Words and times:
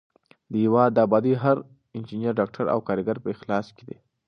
د 0.51 0.53
هېواد 0.63 0.93
ابادي 1.05 1.33
د 1.37 1.39
هر 1.43 1.57
انجینر، 1.95 2.33
ډاکټر 2.39 2.65
او 2.73 2.79
کارګر 2.87 3.17
په 3.23 3.27
اخلاص 3.35 3.67
کې 3.75 3.83
ده. 3.89 3.97